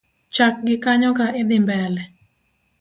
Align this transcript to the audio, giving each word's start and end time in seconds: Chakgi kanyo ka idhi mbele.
Chakgi 0.35 0.75
kanyo 0.83 1.09
ka 1.17 1.25
idhi 1.41 1.57
mbele. 1.65 2.01